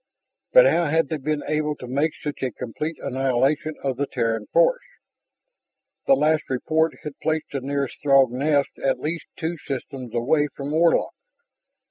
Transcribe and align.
But 0.51 0.65
how 0.65 0.85
had 0.85 1.09
they 1.09 1.17
been 1.19 1.43
able 1.47 1.75
to 1.75 1.85
make 1.85 2.13
such 2.23 2.41
a 2.41 2.49
complete 2.49 2.97
annihilation 3.03 3.75
of 3.83 3.97
the 3.97 4.07
Terran 4.07 4.47
force? 4.51 4.81
The 6.07 6.15
last 6.15 6.49
report 6.49 6.95
had 7.03 7.19
placed 7.21 7.51
the 7.51 7.61
nearest 7.61 8.01
Throg 8.01 8.31
nest 8.31 8.69
at 8.83 8.99
least 8.99 9.25
two 9.37 9.57
systems 9.59 10.15
away 10.15 10.47
from 10.55 10.71
Warlock. 10.71 11.13